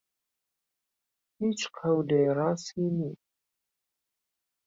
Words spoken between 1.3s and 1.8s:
هیچ